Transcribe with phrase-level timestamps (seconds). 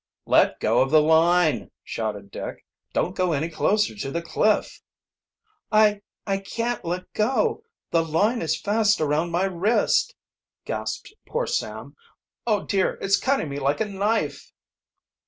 [0.25, 2.65] "Let go of the line!" shouted Dick.
[2.91, 4.81] "Don't go any closer to the cliff!"
[5.71, 7.65] "I I can't let go!
[7.91, 10.15] The line is fast around my wrist!"
[10.65, 11.95] gasped poor Sam.
[12.47, 14.51] "Oh, dear, it's cutting me like a knife!"